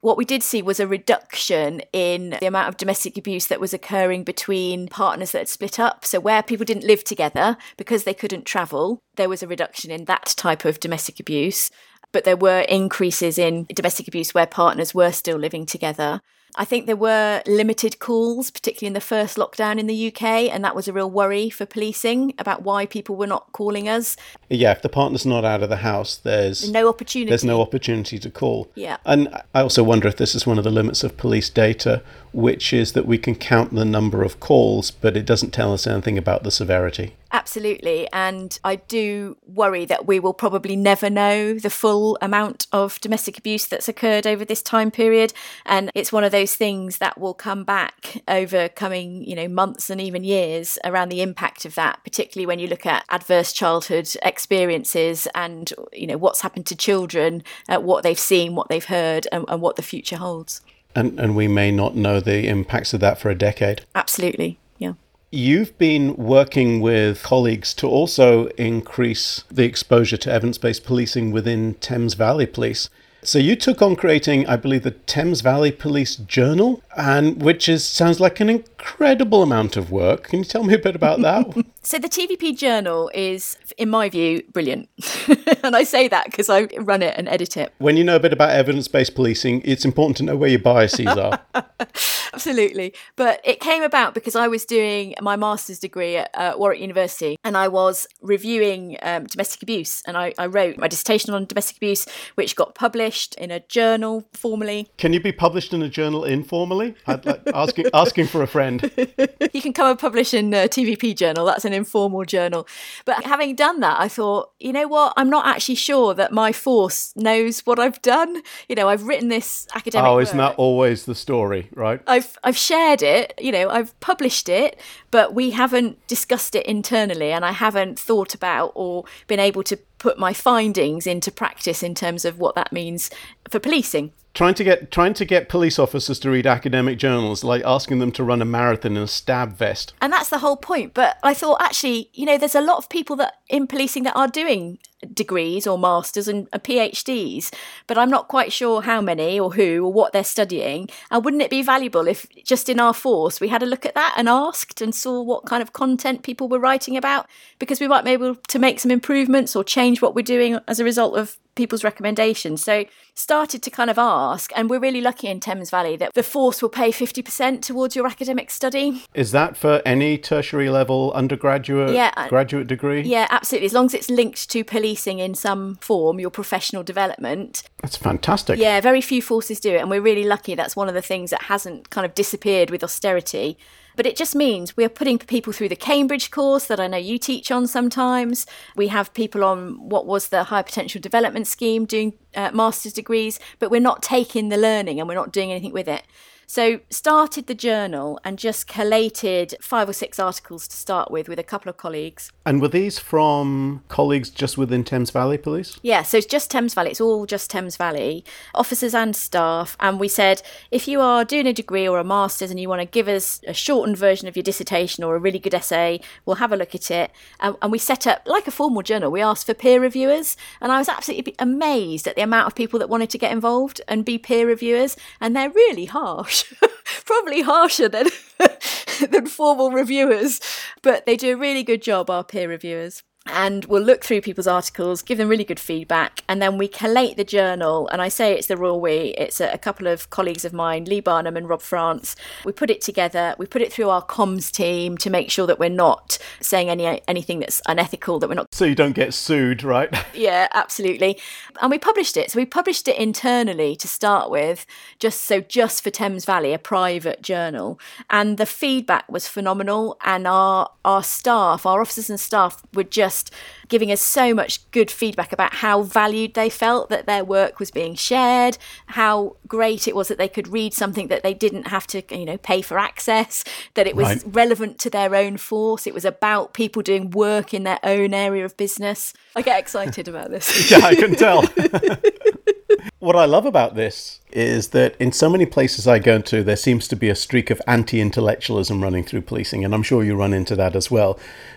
[0.00, 3.74] What we did see was a reduction in the amount of domestic abuse that was
[3.74, 6.04] occurring between partners that had split up.
[6.04, 10.04] So, where people didn't live together because they couldn't travel, there was a reduction in
[10.04, 11.70] that type of domestic abuse.
[12.12, 16.20] But there were increases in domestic abuse where partners were still living together.
[16.56, 20.64] I think there were limited calls, particularly in the first lockdown in the UK, and
[20.64, 24.16] that was a real worry for policing about why people were not calling us.
[24.48, 27.28] Yeah, if the partner's not out of the house, there's no opportunity.
[27.28, 28.70] There's no opportunity to call.
[28.74, 28.96] Yeah.
[29.04, 32.02] And I also wonder if this is one of the limits of police data,
[32.36, 35.86] which is that we can count the number of calls, but it doesn't tell us
[35.86, 37.16] anything about the severity.
[37.32, 38.06] Absolutely.
[38.12, 43.38] And I do worry that we will probably never know the full amount of domestic
[43.38, 45.32] abuse that's occurred over this time period.
[45.64, 49.88] And it's one of those things that will come back over coming, you know, months
[49.88, 54.10] and even years around the impact of that, particularly when you look at adverse childhood
[54.22, 59.26] experiences and, you know, what's happened to children, uh, what they've seen, what they've heard,
[59.32, 60.60] and, and what the future holds.
[60.96, 63.82] And, and we may not know the impacts of that for a decade.
[63.94, 64.58] Absolutely.
[64.78, 64.94] Yeah.
[65.30, 71.74] You've been working with colleagues to also increase the exposure to evidence based policing within
[71.74, 72.88] Thames Valley Police.
[73.26, 77.84] So you took on creating, I believe, the Thames Valley Police Journal, and which is
[77.84, 80.28] sounds like an incredible amount of work.
[80.28, 81.52] Can you tell me a bit about that?
[81.82, 84.88] so the TVP Journal is, in my view, brilliant,
[85.64, 87.74] and I say that because I run it and edit it.
[87.78, 91.08] When you know a bit about evidence-based policing, it's important to know where your biases
[91.08, 91.40] are.
[92.32, 96.80] Absolutely, but it came about because I was doing my master's degree at uh, Warwick
[96.80, 101.44] University, and I was reviewing um, domestic abuse, and I, I wrote my dissertation on
[101.46, 104.88] domestic abuse, which got published in a journal formally.
[104.98, 106.94] Can you be published in a journal informally?
[107.06, 108.90] Like asking asking for a friend.
[109.52, 111.46] you can come and publish in a TVP journal.
[111.46, 112.66] That's an informal journal.
[113.04, 115.14] But having done that, I thought, you know what?
[115.16, 118.42] I'm not actually sure that my force knows what I've done.
[118.68, 120.08] You know, I've written this academic.
[120.08, 122.00] Oh, isn't that always the story, right?
[122.16, 123.34] I've I've shared it.
[123.38, 128.34] You know, I've published it, but we haven't discussed it internally, and I haven't thought
[128.34, 132.72] about or been able to put my findings into practice in terms of what that
[132.72, 133.10] means
[133.50, 137.62] for policing trying to get trying to get police officers to read academic journals like
[137.64, 140.92] asking them to run a marathon in a stab vest and that's the whole point
[140.92, 144.14] but i thought actually you know there's a lot of people that in policing that
[144.14, 144.78] are doing
[145.12, 147.52] degrees or masters and, and phds
[147.86, 151.42] but i'm not quite sure how many or who or what they're studying and wouldn't
[151.42, 154.28] it be valuable if just in our force we had a look at that and
[154.28, 157.26] asked and saw what kind of content people were writing about
[157.58, 160.80] because we might be able to make some improvements or change what we're doing as
[160.80, 162.62] a result of people's recommendations.
[162.62, 166.22] So started to kind of ask, and we're really lucky in Thames Valley that the
[166.22, 169.02] force will pay 50% towards your academic study.
[169.14, 173.00] Is that for any tertiary level undergraduate, yeah, uh, graduate degree?
[173.00, 173.66] Yeah, absolutely.
[173.66, 177.62] As long as it's linked to policing policing in some form, your professional development.
[177.82, 178.58] That's fantastic.
[178.58, 179.78] Yeah, very few forces do it.
[179.78, 182.84] And we're really lucky that's one of the things that hasn't kind of disappeared with
[182.84, 183.58] austerity.
[183.96, 186.98] But it just means we are putting people through the Cambridge course that I know
[186.98, 188.46] you teach on sometimes.
[188.76, 193.40] We have people on what was the High Potential Development Scheme doing uh, master's degrees,
[193.58, 196.04] but we're not taking the learning and we're not doing anything with it.
[196.48, 201.40] So, started the journal and just collated five or six articles to start with, with
[201.40, 202.30] a couple of colleagues.
[202.44, 205.80] And were these from colleagues just within Thames Valley Police?
[205.82, 206.90] Yeah, so it's just Thames Valley.
[206.92, 209.76] It's all just Thames Valley, officers and staff.
[209.80, 212.80] And we said, if you are doing a degree or a master's and you want
[212.80, 216.36] to give us a shortened version of your dissertation or a really good essay, we'll
[216.36, 217.10] have a look at it.
[217.40, 220.36] Um, and we set up, like a formal journal, we asked for peer reviewers.
[220.60, 223.80] And I was absolutely amazed at the amount of people that wanted to get involved
[223.88, 224.96] and be peer reviewers.
[225.20, 226.35] And they're really harsh
[227.04, 228.08] probably harsher than
[229.10, 230.40] than formal reviewers,
[230.82, 232.10] but they do a really good job.
[232.10, 236.40] Our peer reviewers and we'll look through people's articles, give them really good feedback, and
[236.40, 237.88] then we collate the journal.
[237.88, 240.84] And I say it's the royal we, it's a, a, couple of colleagues of mine,
[240.84, 242.14] Lee Barnum and Rob France.
[242.44, 245.58] We put it together, we put it through our comms team to make sure that
[245.58, 248.54] we're not saying any anything that's unethical, that we're not.
[248.54, 249.94] So you don't get sued, right?
[250.14, 251.18] yeah, absolutely.
[251.60, 252.30] And we published it.
[252.30, 254.66] So we published it internally to start with,
[254.98, 257.80] just so just for Thames Valley, a private journal.
[258.10, 259.96] And the feedback was phenomenal.
[260.04, 263.30] And our our staff, our officers and staff were just just
[263.68, 267.70] giving us so much good feedback about how valued they felt that their work was
[267.70, 271.86] being shared, how great it was that they could read something that they didn't have
[271.88, 273.42] to, you know, pay for access,
[273.74, 274.22] that it was right.
[274.26, 275.86] relevant to their own force.
[275.86, 279.12] It was about people doing work in their own area of business.
[279.34, 280.70] I get excited about this.
[280.70, 281.42] yeah, I can tell.
[283.06, 286.56] what I love about this is that in so many places I go to, there
[286.56, 290.16] seems to be a streak of anti intellectualism running through policing, and I'm sure you
[290.16, 291.16] run into that as well.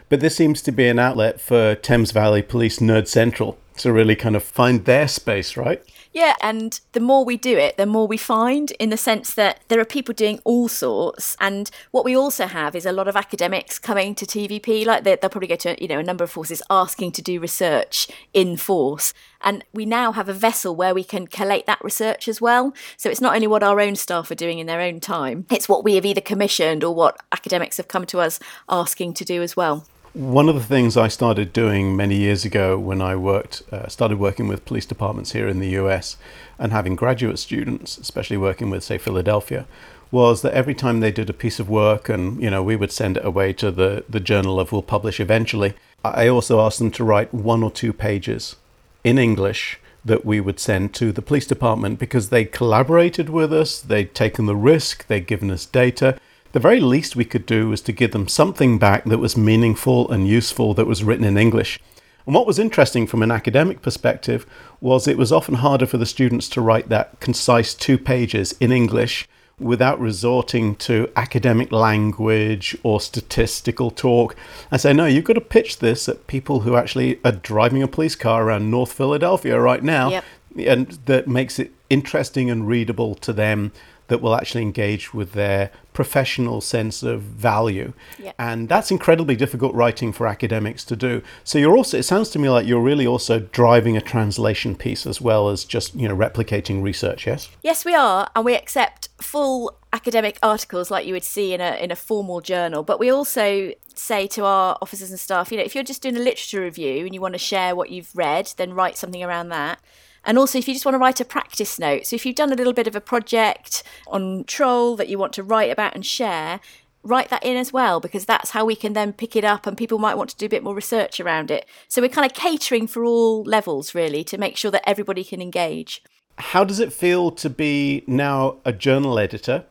[0.10, 4.16] But this seems to be an outlet for Thames Valley Police Nerd Central to really
[4.16, 5.84] kind of find their space, right?
[6.12, 9.62] Yeah, and the more we do it, the more we find in the sense that
[9.68, 11.38] there are people doing all sorts.
[11.40, 15.18] And what we also have is a lot of academics coming to TVP, like they,
[15.22, 18.58] will probably go to you know a number of forces asking to do research in
[18.58, 19.14] force.
[19.42, 22.74] And we now have a vessel where we can collate that research as well.
[22.98, 25.70] So it's not only what our own staff are doing in their own time, it's
[25.70, 29.44] what we have either commissioned or what academics have come to us asking to do
[29.44, 29.86] as well.
[30.14, 34.18] One of the things I started doing many years ago when I worked, uh, started
[34.18, 36.18] working with police departments here in the US
[36.58, 39.68] and having graduate students, especially working with, say, Philadelphia,
[40.10, 42.92] was that every time they did a piece of work and, you know, we would
[42.92, 46.90] send it away to the, the journal of we'll publish eventually, I also asked them
[46.92, 48.56] to write one or two pages
[49.04, 53.80] in English that we would send to the police department because they collaborated with us,
[53.80, 56.18] they'd taken the risk, they'd given us data
[56.52, 60.10] the very least we could do was to give them something back that was meaningful
[60.12, 61.80] and useful that was written in English.
[62.26, 64.46] And what was interesting from an academic perspective
[64.82, 68.72] was it was often harder for the students to write that concise two pages in
[68.72, 69.28] English
[69.60, 74.36] without resorting to academic language or statistical talk.
[74.72, 77.88] I say, no, you've got to pitch this at people who actually are driving a
[77.88, 80.10] police car around North Philadelphia right now.
[80.10, 80.24] Yep.
[80.66, 83.72] And that makes it interesting and readable to them
[84.10, 87.94] that will actually engage with their professional sense of value.
[88.18, 88.34] Yeah.
[88.38, 91.22] And that's incredibly difficult writing for academics to do.
[91.44, 95.06] So you're also it sounds to me like you're really also driving a translation piece
[95.06, 97.50] as well as just, you know, replicating research, yes?
[97.64, 101.76] Yes, we are, and we accept full academic articles like you would see in a
[101.84, 105.64] in a formal journal, but we also say to our officers and staff, you know,
[105.64, 108.54] if you're just doing a literature review and you want to share what you've read,
[108.58, 109.80] then write something around that.
[110.26, 112.52] And also, if you just want to write a practice note, so if you've done
[112.52, 116.06] a little bit of a project on troll that you want to write about and
[116.06, 116.60] share,
[117.04, 119.78] write that in as well because that's how we can then pick it up and
[119.78, 121.66] people might want to do a bit more research around it.
[121.88, 125.42] So we're kind of catering for all levels really to make sure that everybody can
[125.42, 126.04] engage.
[126.38, 129.66] How does it feel to be now a journal editor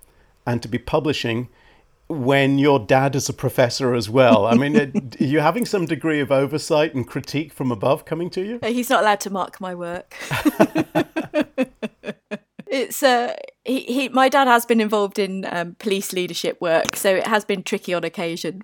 [0.47, 1.49] and to be publishing
[2.09, 4.47] when your dad is a professor as well.
[4.47, 4.77] I mean,
[5.21, 8.59] are you having some degree of oversight and critique from above coming to you?
[8.63, 10.15] He's not allowed to mark my work.
[12.67, 17.17] it's uh, he, he, my dad has been involved in um, police leadership work, so
[17.17, 18.63] it has been tricky on occasion,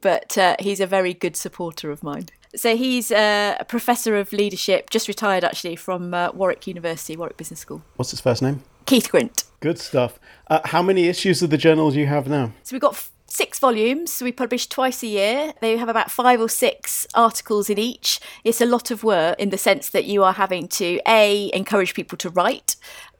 [0.00, 2.26] but uh, he's a very good supporter of mine.
[2.54, 7.36] So he's uh, a professor of leadership, just retired actually from uh, Warwick University, Warwick
[7.36, 7.82] Business School.
[7.96, 8.62] What's his first name?
[8.86, 9.44] Keith Grint.
[9.66, 10.20] Good stuff.
[10.46, 12.52] Uh, how many issues of the journal do you have now?
[12.62, 14.22] So we've got f- six volumes.
[14.22, 15.54] We publish twice a year.
[15.60, 18.20] They have about five or six articles in each.
[18.44, 21.94] It's a lot of work in the sense that you are having to A, encourage
[21.94, 22.76] people to write,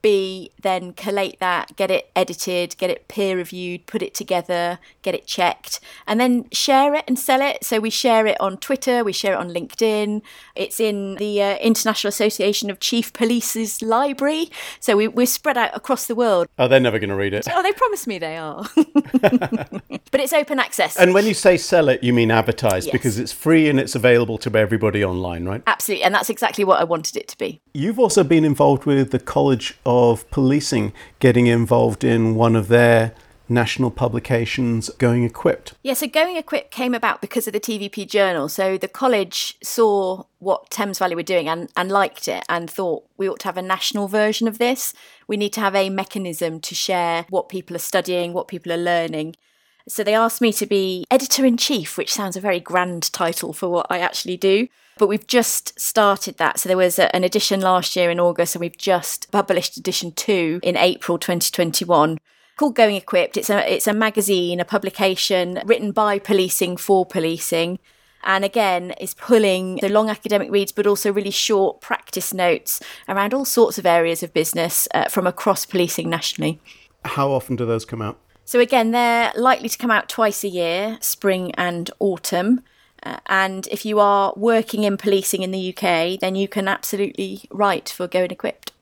[0.07, 5.17] B, then collate that, get it edited, get it peer reviewed, put it together, get
[5.17, 7.65] it checked, and then share it and sell it.
[7.65, 10.23] So we share it on Twitter, we share it on LinkedIn.
[10.55, 14.49] It's in the uh, International Association of Chief Police's library.
[14.79, 16.47] So we, we're spread out across the world.
[16.57, 17.49] Oh, they're never going to read it.
[17.51, 18.65] Oh, they promise me they are.
[19.21, 20.97] but it's open access.
[20.97, 22.93] And when you say sell it, you mean advertise Yes.
[22.93, 25.65] because it's free and it's available to everybody online, right?
[25.67, 26.05] Absolutely.
[26.05, 27.61] And that's exactly what I wanted it to be.
[27.75, 32.69] You've also been involved with the College of Of policing, getting involved in one of
[32.69, 33.15] their
[33.49, 35.73] national publications, Going Equipped.
[35.83, 38.51] Yeah, so Going Equipped came about because of the TVP Journal.
[38.51, 43.05] So the college saw what Thames Valley were doing and, and liked it and thought
[43.17, 44.93] we ought to have a national version of this.
[45.27, 48.77] We need to have a mechanism to share what people are studying, what people are
[48.77, 49.35] learning.
[49.89, 53.55] So they asked me to be editor in chief, which sounds a very grand title
[53.55, 54.69] for what I actually do.
[54.99, 56.59] But we've just started that.
[56.59, 60.13] So there was a, an edition last year in August, and we've just published edition
[60.13, 62.19] two in April 2021
[62.57, 63.37] called Going Equipped.
[63.37, 67.79] It's a it's a magazine, a publication written by policing for policing.
[68.25, 73.33] And again, is pulling the long academic reads, but also really short practice notes around
[73.33, 76.59] all sorts of areas of business uh, from across policing nationally.
[77.05, 78.19] How often do those come out?
[78.45, 82.63] So again, they're likely to come out twice a year, spring and autumn.
[83.27, 87.89] And if you are working in policing in the UK, then you can absolutely write
[87.89, 88.73] for Going Equipped.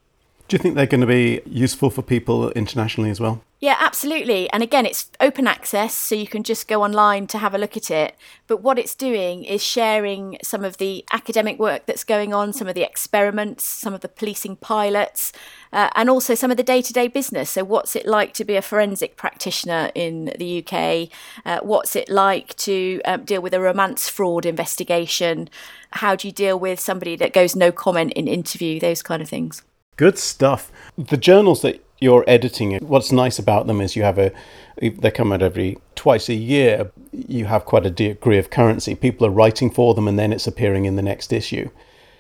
[0.46, 3.42] Do you think they're going to be useful for people internationally as well?
[3.60, 4.50] Yeah, absolutely.
[4.50, 7.78] And again, it's open access, so you can just go online to have a look
[7.78, 8.14] at it.
[8.46, 12.68] But what it's doing is sharing some of the academic work that's going on, some
[12.68, 15.32] of the experiments, some of the policing pilots,
[15.72, 17.48] uh, and also some of the day to day business.
[17.48, 21.08] So, what's it like to be a forensic practitioner in the UK?
[21.46, 25.48] Uh, what's it like to um, deal with a romance fraud investigation?
[25.92, 28.78] How do you deal with somebody that goes no comment in interview?
[28.78, 29.62] Those kind of things.
[29.96, 30.72] Good stuff.
[30.98, 34.32] The journals that you're editing, what's nice about them is you have a,
[34.80, 36.90] they come out every twice a year.
[37.12, 38.96] You have quite a degree of currency.
[38.96, 41.70] People are writing for them and then it's appearing in the next issue.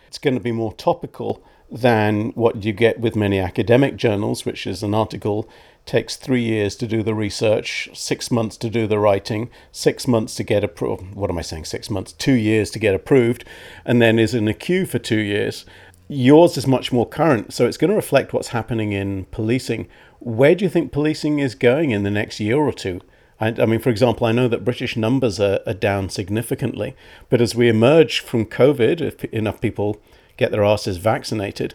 [0.06, 4.66] It's going to be more topical than what you get with many academic journals, which
[4.66, 5.48] is an article
[5.86, 10.34] takes three years to do the research, six months to do the writing, six months
[10.36, 11.14] to get approved.
[11.14, 11.66] What am I saying?
[11.66, 13.44] Six months, two years to get approved,
[13.84, 15.66] and then is in a queue for two years.
[16.08, 19.88] Yours is much more current, so it's going to reflect what's happening in policing.
[20.20, 23.00] Where do you think policing is going in the next year or two?
[23.40, 26.94] I, I mean, for example, I know that British numbers are, are down significantly,
[27.30, 30.00] but as we emerge from COVID, if enough people
[30.36, 31.74] get their asses vaccinated,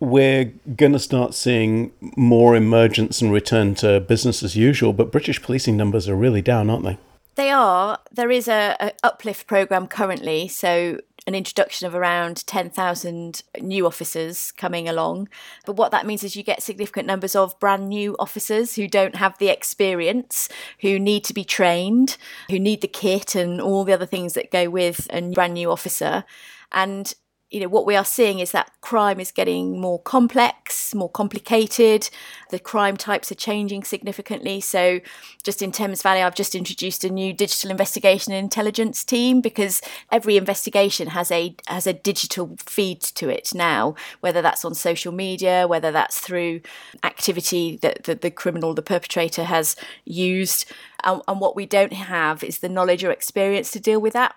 [0.00, 4.92] we're going to start seeing more emergence and return to business as usual.
[4.92, 6.98] But British policing numbers are really down, aren't they?
[7.36, 7.98] They are.
[8.12, 14.52] There is a, a uplift program currently, so an introduction of around 10,000 new officers
[14.52, 15.28] coming along.
[15.64, 19.16] But what that means is you get significant numbers of brand new officers who don't
[19.16, 20.48] have the experience,
[20.80, 22.16] who need to be trained,
[22.48, 25.70] who need the kit and all the other things that go with a brand new
[25.70, 26.24] officer.
[26.70, 27.12] And
[27.50, 32.08] you know what we are seeing is that crime is getting more complex more complicated.
[32.50, 34.60] The crime types are changing significantly.
[34.60, 35.00] So
[35.42, 39.80] just in thames valley i've just introduced a new digital investigation and intelligence team because
[40.10, 45.12] every investigation has a has a digital feed to it now whether that's on social
[45.12, 46.60] media whether that's through
[47.04, 50.70] activity that the, the criminal the perpetrator has used.
[51.04, 54.34] And, and what we don't have is the knowledge or experience to deal with that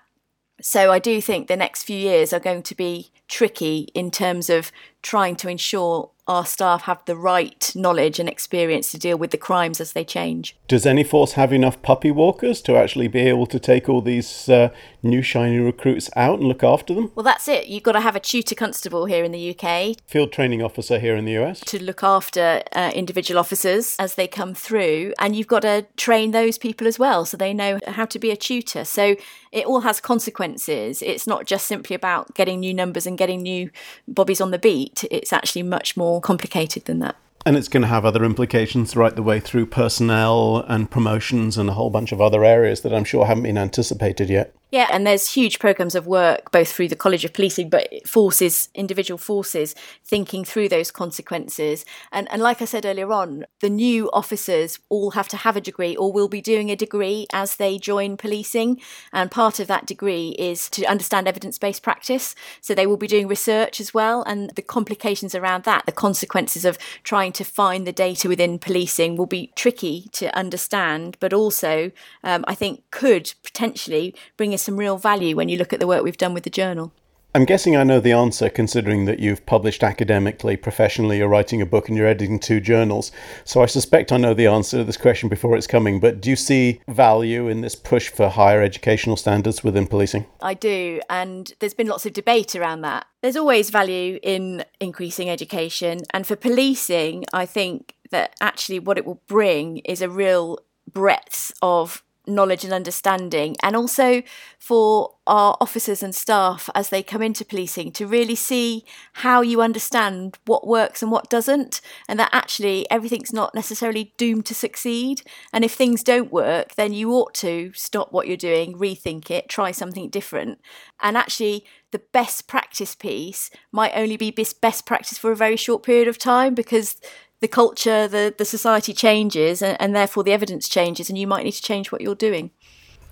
[0.61, 4.49] so I do think the next few years are going to be tricky in terms
[4.49, 9.31] of trying to ensure our staff have the right knowledge and experience to deal with
[9.31, 10.55] the crimes as they change.
[10.67, 14.47] Does any force have enough puppy walkers to actually be able to take all these
[14.47, 14.69] uh,
[15.01, 17.11] new shiny recruits out and look after them?
[17.15, 17.65] Well, that's it.
[17.65, 21.15] You've got to have a tutor constable here in the UK Field training officer here
[21.15, 21.61] in the US?
[21.61, 26.29] to look after uh, individual officers as they come through, and you've got to train
[26.31, 28.85] those people as well so they know how to be a tutor.
[28.85, 29.15] So
[29.51, 31.01] it all has consequences.
[31.01, 33.71] It's not just simply about getting new numbers and getting new
[34.07, 37.15] bobbies on the beat, it's actually much more complicated than that.
[37.45, 41.69] And it's going to have other implications right the way through personnel and promotions and
[41.69, 44.53] a whole bunch of other areas that I'm sure haven't been anticipated yet.
[44.71, 48.69] Yeah, and there's huge programs of work both through the College of Policing, but forces,
[48.75, 49.73] individual forces,
[50.05, 51.85] thinking through those consequences.
[52.11, 55.61] And and like I said earlier on, the new officers all have to have a
[55.61, 58.79] degree or will be doing a degree as they join policing.
[59.11, 62.35] And part of that degree is to understand evidence-based practice.
[62.61, 66.63] So they will be doing research as well, and the complications around that, the consequences
[66.63, 71.91] of trying to find the data within policing will be tricky to understand, but also
[72.23, 75.87] um, I think could potentially bring us some real value when you look at the
[75.87, 76.91] work we've done with the journal.
[77.35, 81.65] I'm guessing I know the answer considering that you've published academically, professionally, you're writing a
[81.65, 83.11] book and you're editing two journals.
[83.43, 85.99] So I suspect I know the answer to this question before it's coming.
[85.99, 90.25] But do you see value in this push for higher educational standards within policing?
[90.41, 91.01] I do.
[91.07, 93.05] And there's been lots of debate around that.
[93.21, 95.99] There's always value in increasing education.
[96.11, 100.57] And for policing, I think that actually what it will bring is a real
[100.91, 104.21] breadth of knowledge and understanding, and also
[104.57, 109.61] for our officers and staff as they come into policing to really see how you
[109.61, 115.21] understand what works and what doesn't, and that actually everything's not necessarily doomed to succeed.
[115.53, 119.49] And if things don't work, then you ought to stop what you're doing, rethink it,
[119.49, 120.59] try something different.
[121.01, 125.83] And actually, the best practice piece might only be best practice for a very short
[125.83, 126.97] period of time because
[127.39, 131.43] the culture, the, the society changes, and, and, therefore the evidence changes, and you might
[131.43, 132.51] need to change what you're doing.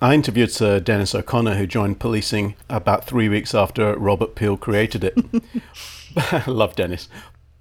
[0.01, 5.03] I interviewed Sir Denis O'Connor, who joined policing about three weeks after Robert Peel created
[5.03, 5.17] it.
[6.15, 7.09] I love Denis.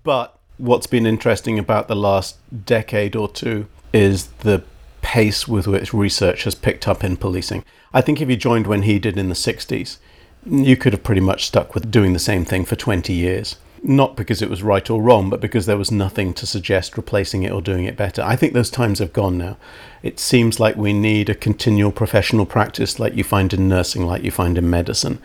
[0.02, 2.36] But what's been interesting about the last
[2.66, 4.64] decade or two is the
[5.00, 7.64] pace with which research has picked up in policing.
[7.94, 9.98] I think if you joined when he did in the 60s,
[10.44, 14.16] you could have pretty much stuck with doing the same thing for 20 years not
[14.16, 17.52] because it was right or wrong, but because there was nothing to suggest replacing it
[17.52, 18.22] or doing it better.
[18.22, 19.56] I think those times have gone now.
[20.02, 24.22] It seems like we need a continual professional practice like you find in nursing, like
[24.22, 25.20] you find in medicine.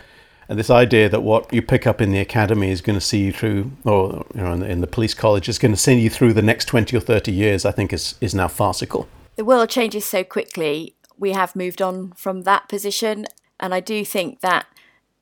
[0.50, 3.24] And this idea that what you pick up in the academy is going to see
[3.24, 6.34] you through, or you know, in the police college, is going to see you through
[6.34, 9.08] the next 20 or 30 years, I think is, is now farcical.
[9.38, 10.96] The world changes so quickly.
[11.18, 13.28] We have moved on from that position.
[13.62, 14.66] And I do think that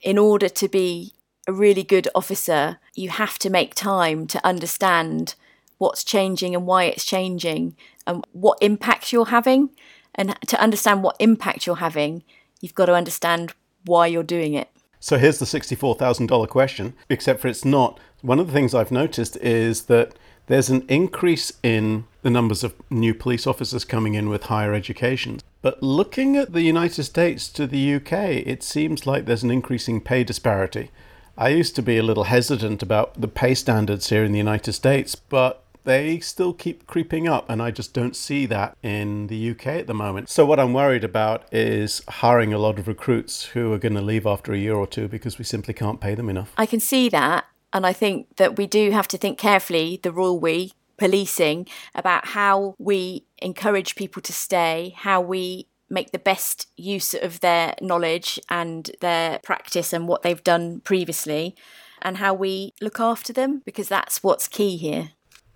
[0.01, 1.13] in order to be
[1.49, 5.35] a really good officer, you have to make time to understand
[5.79, 7.75] what's changing and why it's changing
[8.05, 9.71] and what impact you're having.
[10.13, 12.23] And to understand what impact you're having,
[12.61, 13.53] you've got to understand
[13.85, 14.69] why you're doing it.
[14.99, 17.99] So here's the $64,000 question, except for it's not.
[18.21, 20.13] One of the things I've noticed is that
[20.47, 25.39] there's an increase in the numbers of new police officers coming in with higher education.
[25.61, 28.13] But looking at the United States to the UK,
[28.45, 30.91] it seems like there's an increasing pay disparity.
[31.39, 34.73] I used to be a little hesitant about the pay standards here in the United
[34.73, 39.51] States, but they still keep creeping up, and I just don't see that in the
[39.51, 40.27] UK at the moment.
[40.27, 44.01] So, what I'm worried about is hiring a lot of recruits who are going to
[44.01, 46.51] leave after a year or two because we simply can't pay them enough.
[46.57, 50.11] I can see that, and I think that we do have to think carefully, the
[50.11, 56.67] rule we, policing, about how we encourage people to stay, how we make the best
[56.77, 61.55] use of their knowledge and their practice and what they've done previously
[62.01, 65.11] and how we look after them because that's what's key here.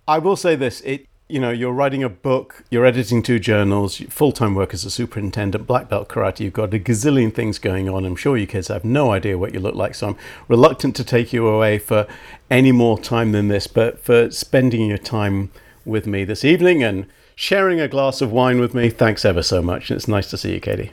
[0.06, 3.96] I will say this, it you know, you're writing a book, you're editing two journals,
[4.10, 7.88] full time work as a superintendent, black belt karate, you've got a gazillion things going
[7.88, 8.04] on.
[8.04, 10.16] I'm sure you kids have no idea what you look like, so I'm
[10.48, 12.06] reluctant to take you away for
[12.50, 15.50] any more time than this, but for spending your time
[15.86, 18.90] with me this evening and sharing a glass of wine with me.
[18.90, 19.90] Thanks ever so much.
[19.90, 20.90] And It's nice to see you, Katie.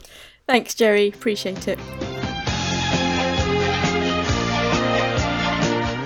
[0.48, 1.10] Thanks, Jerry.
[1.10, 1.80] Appreciate it.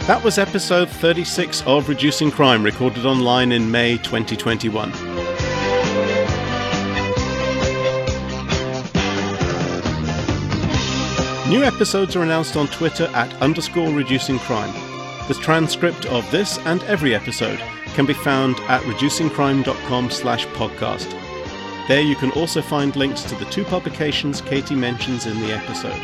[0.08, 4.92] That was episode 36 of Reducing Crime, recorded online in May 2021.
[11.50, 14.74] New episodes are announced on Twitter at underscore reducing crime.
[15.28, 17.60] The transcript of this and every episode
[17.96, 21.10] can be found at reducingcrime.com slash podcast.
[21.88, 26.00] There you can also find links to the two publications Katie mentions in the episode.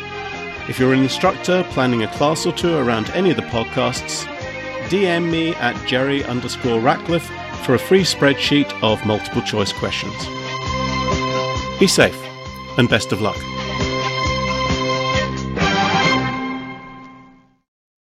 [0.68, 4.24] If you're an instructor planning a class or two around any of the podcasts,
[4.88, 7.30] DM me at jerry underscore Ratcliffe
[7.64, 10.16] for a free spreadsheet of multiple choice questions.
[11.78, 12.18] Be safe
[12.78, 13.61] and best of luck.